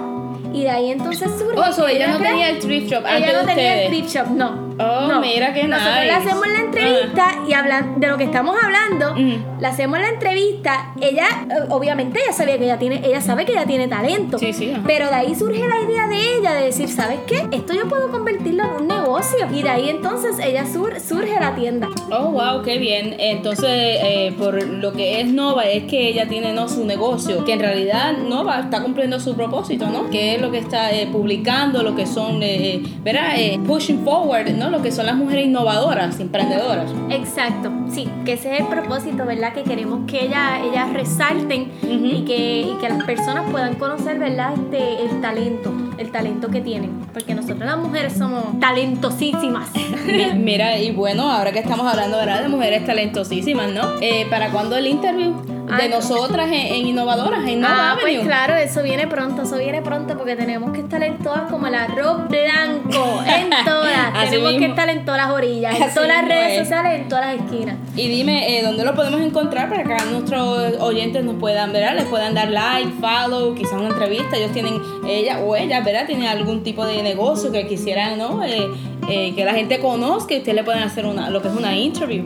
Y 0.53 0.63
de 0.63 0.70
ahí 0.70 0.91
entonces 0.91 1.29
surge. 1.38 1.60
Oh, 1.60 1.72
so 1.72 1.88
ella 1.88 2.08
no 2.08 2.17
tenía 2.17 2.50
el 2.50 2.60
thrift 2.60 2.91
shop 2.91 3.05
antes 3.05 3.29
Ella 3.29 3.41
no 3.41 3.46
tenía 3.48 3.84
el 3.84 3.88
thrift 3.89 4.10
shop, 4.10 4.27
no. 4.29 4.65
Oh, 4.77 5.08
no. 5.08 5.22
mira 5.22 5.53
qué 5.53 5.67
Nosotros 5.67 5.96
nice. 5.96 6.05
le 6.08 6.12
hacemos 6.12 6.48
la 6.48 6.60
entrevista 6.60 7.27
y 7.48 7.53
hablan 7.53 8.00
de 8.00 8.08
lo 8.08 8.17
que 8.17 8.25
estamos 8.25 8.55
hablando. 8.62 9.12
Ujú. 9.13 9.60
Le 9.62 9.67
hacemos 9.67 10.00
la 10.00 10.10
entrevista. 10.10 10.94
Ella, 11.01 11.27
eh, 11.50 11.65
obviamente, 11.70 12.20
ella 12.24 12.34
sabía 12.34 12.58
que 12.58 12.65
ella 12.65 12.77
tiene, 12.77 13.01
ella 13.05 13.22
sabe 13.22 13.46
que 13.46 13.53
ella 13.53 13.65
tiene 13.65 13.88
talento. 13.88 14.38
Sí, 14.38 14.51
sí. 14.53 14.74
Pero 14.86 15.08
de 15.08 15.15
ahí 15.15 15.36
surge 15.36 15.65
la 15.67 15.79
idea 15.79 16.08
de 16.08 16.38
ella 16.38 16.53
de 16.53 16.65
decir, 16.65 16.89
¿sabes 16.89 17.20
qué? 17.25 17.46
Esto 17.51 17.74
yo 17.74 17.88
puedo 17.88 18.10
convertirlo 18.12 18.63
en 18.65 18.82
un 18.82 18.88
negocio. 18.88 19.48
Y 19.53 19.63
de 19.63 19.70
ahí 19.70 19.89
entonces 19.89 20.38
ella 20.39 20.65
sur- 20.65 21.00
surge 21.00 21.39
la 21.39 21.55
tienda. 21.55 21.88
Oh, 22.12 22.32
wow, 22.32 22.62
qué 22.63 22.77
bien. 22.77 23.15
Entonces, 23.20 23.70
eh, 23.70 24.34
por 24.38 24.62
lo 24.62 24.91
que 24.94 25.22
es 25.22 25.27
Nova, 25.27 25.63
es 25.63 25.86
que 25.86 26.08
ella 26.10 26.27
tiene 26.27 26.53
¿no? 26.53 26.67
su 26.67 26.84
negocio, 26.86 27.46
que 27.46 27.53
en 27.53 27.60
realidad 27.60 28.17
Nova 28.17 28.60
está 28.60 28.82
cumpliendo 28.84 29.20
su 29.20 29.36
propósito, 29.36 29.88
¿no? 29.88 30.10
Que 30.10 30.36
es 30.36 30.41
lo 30.41 30.51
que 30.51 30.58
está 30.58 30.91
eh, 30.91 31.08
publicando, 31.12 31.82
lo 31.84 31.96
que 31.96 32.05
son, 32.05 32.44
eh, 32.44 32.82
¿verdad? 33.03 33.36
Eh, 33.38 33.60
pushing 33.65 34.03
forward, 34.03 34.50
¿no? 34.50 34.65
Lo 34.70 34.82
que 34.82 34.92
son 34.92 35.06
las 35.06 35.16
mujeres 35.16 35.46
innovadoras, 35.48 36.20
emprendedoras. 36.20 36.92
Exacto, 37.10 37.72
sí, 37.90 38.08
que 38.26 38.34
ese 38.34 38.56
es 38.56 38.62
el 38.62 38.68
propósito, 38.68 39.26
¿verdad? 39.26 39.54
Que 39.54 39.64
queremos 39.64 40.02
que 40.10 40.26
ella, 40.26 40.60
ellas 40.64 40.92
resalten 40.94 41.72
y, 41.84 42.24
que, 42.26 42.62
y 42.62 42.78
que 42.80 42.90
las 42.90 43.04
personas 43.04 43.50
puedan 43.52 43.76
conocer, 43.76 44.20
¿verdad? 44.20 44.54
Este, 44.54 45.02
el 45.06 45.22
talento, 45.22 45.74
el 45.98 46.12
talento 46.12 46.50
que 46.50 46.62
tienen. 46.62 46.92
Porque 47.14 47.34
nosotros 47.34 47.60
las 47.60 47.78
mujeres 47.78 48.14
somos 48.14 48.60
talentosísimas. 48.60 49.70
Mi- 50.06 50.34
Mira, 50.40 50.78
y 50.80 50.92
bueno, 50.92 51.30
ahora 51.32 51.52
que 51.52 51.60
estamos 51.60 51.86
hablando, 51.88 52.18
¿verdad? 52.18 52.42
De 52.42 52.50
mujeres 52.50 52.86
talentosísimas, 52.86 53.72
¿no? 53.74 54.00
Eh, 54.02 54.26
¿Para 54.30 54.50
cuándo 54.50 54.76
el 54.78 54.88
interview? 54.88 55.34
De 55.66 55.74
Ay, 55.84 55.90
nosotras 55.90 56.48
en, 56.48 56.54
en 56.54 56.88
Innovadoras, 56.88 57.48
en 57.48 57.62
Nova 57.62 57.92
Ah, 57.94 57.98
pues 58.00 58.20
claro, 58.20 58.56
eso 58.56 58.84
viene 58.84 59.08
pronto, 59.08 59.42
eso 59.44 59.58
viene 59.58 59.82
pronto 59.82 60.16
porque 60.18 60.36
tenemos 60.36 60.72
que 60.72 60.82
estar 60.82 61.02
en 61.04 61.18
todas 61.18 61.50
como 61.50 61.68
el 61.68 61.76
arroz 61.76 62.28
blanco, 62.30 63.24
en 63.26 63.50
todas. 63.66 64.30
Tenemos 64.30 64.54
que 64.54 64.66
estar 64.66 64.90
en 64.90 65.06
todas 65.06 65.22
las 65.22 65.32
orillas, 65.32 65.76
en 65.76 65.84
Así 65.84 65.96
todas 65.96 66.10
las 66.10 66.28
redes 66.28 66.54
es. 66.54 66.60
sociales, 66.60 67.02
en 67.02 67.08
todas 67.10 67.26
las 67.26 67.46
esquinas. 67.46 67.76
Y 67.96 68.08
dime, 68.08 68.58
eh, 68.60 68.64
¿dónde 68.64 68.84
lo 68.84 68.94
podemos 68.94 69.22
encontrar 69.22 69.70
para 69.70 69.84
que 69.84 70.06
nuestros 70.12 70.80
oyentes 70.80 71.24
nos 71.24 71.36
puedan, 71.36 71.74
¿verdad? 71.74 71.96
Les 71.96 72.06
puedan 72.06 72.34
dar 72.36 72.50
like, 72.50 72.92
follow, 73.02 73.56
quizás 73.56 73.74
una 73.74 73.90
entrevista. 73.90 74.38
Ellos 74.38 74.52
tienen, 74.52 74.80
ella 75.08 75.40
o 75.40 75.56
ella, 75.56 75.82
¿verdad? 75.82 76.06
Tienen 76.06 76.28
algún 76.28 76.64
tipo 76.64 76.86
de 76.86 77.02
negocio 77.02 77.52
que 77.52 77.68
quisieran, 77.68 78.18
¿no? 78.18 78.44
Eh, 78.44 78.68
eh, 79.10 79.34
que 79.36 79.46
la 79.46 79.54
gente 79.54 79.80
conozca 79.80 80.34
y 80.34 80.38
ustedes 80.40 80.56
le 80.56 80.64
pueden 80.64 80.84
hacer 80.84 81.06
una, 81.06 81.30
lo 81.30 81.42
que 81.42 81.48
es 81.48 81.54
una 81.54 81.76
interview. 81.76 82.26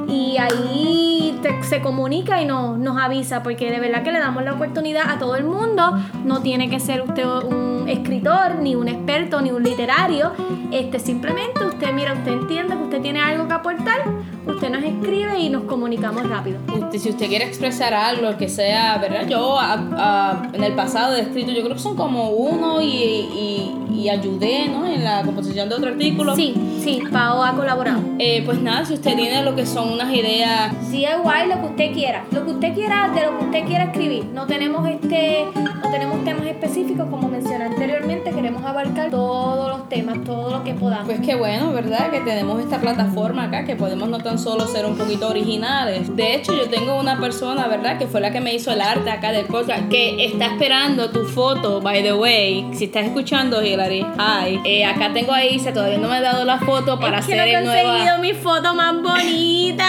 y 0.09 0.37
ahí 0.39 1.39
te- 1.43 1.63
se 1.63 1.81
comunica 1.81 2.41
y 2.41 2.47
nos 2.47 2.97
avisa, 3.01 3.43
porque 3.43 3.71
de 3.71 3.79
verdad 3.81 4.03
que 4.03 4.13
le 4.13 4.19
damos 4.19 4.43
la 4.45 4.55
oportunidad 4.55 5.11
a 5.11 5.19
todo 5.19 5.37
el 5.37 5.45
mundo. 5.45 5.93
No 6.25 6.41
tiene 6.43 6.69
que 6.71 6.81
ser 6.81 7.03
usted 7.03 7.25
un 7.27 7.89
escritor, 7.89 8.57
ni 8.61 8.75
un 8.75 8.89
experto, 8.89 9.41
ni 9.41 9.51
un 9.51 9.63
literario. 9.63 10.33
Este, 10.71 10.99
simplemente 10.99 11.65
usted, 11.65 11.93
mira, 11.93 12.15
usted 12.15 12.33
entiende 12.33 12.77
que 12.77 12.83
usted 12.83 13.01
tiene 13.03 13.21
algo 13.21 13.47
que 13.49 13.55
aportar, 13.55 14.03
usted 14.49 14.71
nos 14.71 14.83
escribe 14.83 15.39
y 15.39 15.49
nos 15.51 15.65
comunicamos 15.65 16.29
rápido. 16.29 16.59
Si 16.93 17.11
usted 17.11 17.29
quiere 17.29 17.45
expresar 17.45 17.95
algo 17.95 18.37
que 18.37 18.49
sea, 18.49 18.99
¿verdad? 18.99 19.27
Yo 19.29 19.59
a- 19.59 19.75
a- 19.97 20.49
en 20.53 20.65
el 20.65 20.73
pasado 20.75 21.15
he 21.17 21.21
escrito, 21.21 21.53
yo 21.53 21.63
creo 21.63 21.75
que 21.75 21.81
son 21.83 21.97
como 21.97 22.31
uno 22.31 22.81
y, 22.81 22.87
y, 22.87 23.75
y 23.95 24.09
ayudé, 24.09 24.69
¿no? 24.69 24.87
En 24.87 25.05
la 25.05 25.23
composición 25.23 25.69
de 25.69 25.75
otro 25.75 25.91
artículo. 25.91 26.35
Sí, 26.35 26.55
sí, 26.83 27.03
Pau 27.13 27.43
ha 27.43 27.53
colaborado. 27.55 28.01
Eh, 28.19 28.43
pues 28.45 28.61
nada, 28.61 28.85
si 28.85 28.95
usted 28.95 29.15
tiene 29.17 29.43
lo 29.45 29.55
que 29.55 29.67
son 29.67 29.93
unas 29.93 30.13
ideas 30.13 30.73
DIY 30.91 31.05
lo 31.49 31.61
que 31.61 31.67
usted 31.67 31.93
quiera, 31.93 32.25
lo 32.31 32.45
que 32.45 32.51
usted 32.53 32.75
quiera, 32.75 33.09
de 33.15 33.23
lo 33.27 33.39
que 33.39 33.45
usted 33.45 33.65
quiera 33.67 33.85
escribir. 33.85 34.25
No 34.33 34.47
tenemos 34.47 34.89
este, 34.89 35.47
no 35.83 35.91
tenemos 35.91 36.25
temas 36.25 36.47
específicos 36.47 37.07
como 37.11 37.29
mencioné 37.29 37.65
anteriormente, 37.65 38.31
queremos 38.31 38.65
abarcar 38.65 39.11
todos 39.11 39.69
los 39.79 39.89
temas, 39.89 40.23
todo 40.25 40.51
lo 40.51 40.65
que 40.65 40.75
podamos. 40.75 41.07
Pues 41.07 41.21
qué 41.21 41.35
bueno, 41.35 41.73
¿verdad? 41.73 42.11
Que 42.11 42.21
tenemos 42.21 42.61
esta 42.61 42.79
plataforma 42.81 43.45
acá, 43.45 43.65
que 43.65 43.77
podemos 43.77 44.09
no 44.09 44.19
tan 44.19 44.38
solo 44.39 44.67
ser 44.67 44.87
un 44.87 44.97
poquito 44.97 45.29
originales. 45.29 46.15
De 46.15 46.35
hecho, 46.35 46.55
yo 46.55 46.69
tengo 46.69 46.99
una 46.99 47.19
persona, 47.21 47.67
¿verdad? 47.69 47.99
Que 47.99 48.07
fue 48.07 48.21
la 48.21 48.31
que 48.31 48.41
me 48.41 48.55
hizo 48.55 48.71
el 48.73 48.81
arte 48.81 49.11
acá 49.11 49.33
del 49.33 49.47
podcast, 49.47 49.89
que 49.89 50.25
está 50.25 50.47
esperando 50.47 51.11
tu 51.11 51.25
foto, 51.25 51.81
by 51.81 52.03
the 52.03 52.13
way. 52.13 52.69
Si 52.73 52.85
estás 52.85 53.07
escuchando, 53.07 53.63
Hilary, 53.63 54.01
hi. 54.01 54.61
Eh, 54.65 54.85
acá 54.85 55.13
tengo 55.13 55.33
a 55.33 55.45
Isa, 55.45 55.73
todavía 55.73 55.99
no 55.99 56.09
me 56.09 56.17
ha 56.17 56.21
dado 56.21 56.45
la 56.45 56.59
foto 56.59 56.99
para 56.99 57.19
es 57.19 57.27
que 57.27 57.35
hacer 57.35 57.47
no 57.47 57.53
he 57.53 57.59
el 57.59 57.65
nuevo... 57.65 57.89
conseguido 57.89 58.19
mi 58.19 58.33
foto 58.35 58.75
más 58.75 58.95
bonita. 59.03 59.85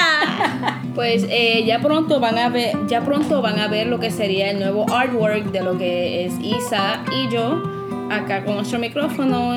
Pues 0.96 1.26
eh, 1.30 1.64
ya 1.66 1.80
pronto 1.80 2.20
van 2.20 2.38
a 2.38 2.50
ver, 2.50 2.76
ya 2.88 3.00
pronto 3.06 3.42
van 3.42 3.58
a 3.60 3.70
ver 3.70 3.88
lo 3.88 4.02
que 4.02 4.12
sería 4.12 4.52
el 4.52 4.60
nuevo 4.60 4.86
artwork 4.92 5.46
de 5.46 5.62
lo 5.62 5.78
que 5.78 6.26
es 6.26 6.34
Isa 6.42 7.06
y 7.16 7.32
yo 7.34 7.64
acá 8.12 8.44
con 8.44 8.56
nuestro 8.56 8.80
micrófono 8.80 9.54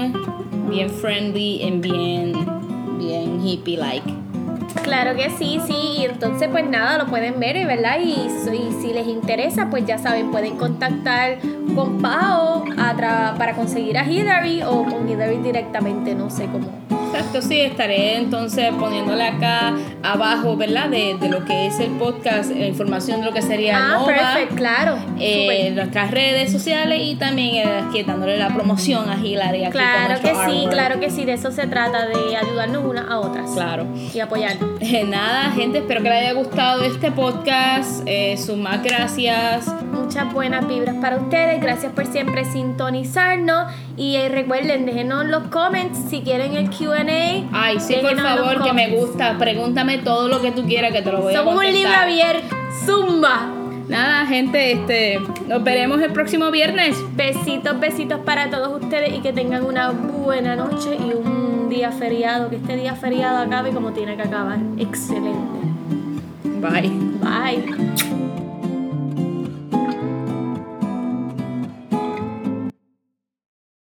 bien 0.69 0.89
friendly 0.89 1.63
y 1.63 1.71
bien 1.73 2.33
bien 2.99 3.45
hippie 3.45 3.77
like. 3.77 4.22
Claro 4.83 5.15
que 5.17 5.31
sí, 5.31 5.61
sí, 5.67 5.97
y 5.99 6.05
entonces 6.05 6.49
pues 6.51 6.69
nada, 6.69 6.99
lo 6.99 7.07
pueden 7.07 7.39
ver, 7.39 7.67
¿verdad? 7.67 7.99
Y, 8.01 8.13
y 8.13 8.73
si 8.81 8.93
les 8.93 9.07
interesa, 9.07 9.69
pues 9.71 9.87
ya 9.87 9.99
saben, 9.99 10.31
pueden 10.31 10.57
contactar 10.57 11.39
con 11.75 12.01
Pau 12.01 12.65
para 12.77 13.55
conseguir 13.55 13.99
a 13.99 14.05
Hillary 14.05 14.63
o 14.63 14.85
con 14.85 15.09
Hillary 15.09 15.39
directamente, 15.39 16.15
no 16.15 16.31
sé 16.31 16.47
cómo, 16.47 16.69
Exacto, 17.13 17.43
sí, 17.43 17.61
estaré 17.61 18.17
entonces 18.17 18.73
poniéndole 18.79 19.25
acá 19.25 19.75
abajo, 20.03 20.57
¿verdad? 20.57 20.89
De, 20.89 21.17
de 21.21 21.29
lo 21.29 21.45
que 21.45 21.67
es 21.67 21.79
el 21.79 21.91
podcast, 21.93 22.51
la 22.51 22.67
información 22.67 23.21
de 23.21 23.27
lo 23.27 23.33
que 23.33 23.43
sería 23.43 23.77
Ah, 23.77 23.89
Nova, 23.99 24.07
perfecto, 24.07 24.55
claro. 24.57 24.97
eh, 25.19 25.71
nuestras 25.75 26.11
redes 26.11 26.51
sociales 26.51 27.01
y 27.03 27.17
también 27.17 27.69
eh, 27.69 27.83
aquí 27.89 28.03
dándole 28.03 28.39
la 28.39 28.49
promoción 28.49 29.11
a 29.11 29.17
Hilary 29.19 29.65
aquí 29.65 29.73
Claro 29.73 30.21
que 30.23 30.35
sí, 30.51 30.67
claro 30.71 31.01
que 31.01 31.11
sí, 31.11 31.25
de 31.25 31.35
eso 31.35 31.51
se 31.53 31.67
trata, 31.67 32.07
de 32.07 32.37
ayudarnos 32.37 32.83
unas 32.85 33.11
a 33.11 33.19
otras. 33.21 33.51
Claro. 33.51 33.87
Y 34.15 34.19
apoyarnos. 34.21 34.71
Eh, 34.93 35.05
nada, 35.05 35.53
gente, 35.53 35.79
espero 35.79 36.03
que 36.03 36.09
les 36.11 36.19
haya 36.23 36.33
gustado 36.33 36.83
este 36.83 37.11
podcast. 37.13 38.03
Eh, 38.07 38.37
sus 38.37 38.57
más 38.57 38.83
gracias. 38.83 39.67
Muchas 39.93 40.33
buenas 40.33 40.67
vibras 40.67 40.97
para 40.97 41.17
ustedes. 41.17 41.61
Gracias 41.61 41.93
por 41.93 42.07
siempre 42.07 42.45
sintonizarnos. 42.45 43.73
Y 43.97 44.17
eh, 44.17 44.29
recuerden, 44.29 44.87
déjenos 44.87 45.27
los 45.27 45.45
comments 45.49 45.99
si 46.09 46.23
quieren 46.23 46.55
el 46.55 46.71
QA. 46.71 47.05
Ay, 47.53 47.79
sí, 47.81 47.97
por 48.01 48.19
favor, 48.19 48.63
que 48.63 48.73
me 48.73 48.89
gusta. 48.97 49.37
Pregúntame 49.39 49.99
todo 49.99 50.29
lo 50.29 50.41
que 50.41 50.51
tú 50.53 50.65
quieras, 50.67 50.93
que 50.93 51.03
te 51.03 51.13
lo 51.13 51.21
voy 51.23 51.35
a 51.35 51.39
Somos 51.39 51.55
un 51.55 51.61
contestar. 51.63 52.09
libro 52.09 52.29
abierto. 52.31 52.57
Zumba. 52.85 53.49
Nada, 53.89 54.25
gente, 54.27 54.73
este, 54.73 55.21
nos 55.49 55.63
veremos 55.63 56.01
el 56.01 56.13
próximo 56.13 56.51
viernes. 56.51 56.97
Besitos, 57.15 57.79
besitos 57.79 58.21
para 58.21 58.49
todos 58.49 58.83
ustedes 58.83 59.13
y 59.13 59.21
que 59.21 59.33
tengan 59.33 59.65
una 59.67 59.91
buena 59.91 60.57
noche 60.57 60.97
y 60.97 61.13
un 61.13 61.69
día 61.69 61.91
feriado. 61.93 62.49
Que 62.49 62.57
este 62.57 62.77
día 62.77 62.95
feriado 62.95 63.39
acabe 63.39 63.71
como 63.71 63.93
tiene 63.93 64.17
que 64.17 64.23
acabar. 64.23 64.59
Excelente. 64.79 65.61
Bye. 66.61 66.91
Bye. 67.21 68.22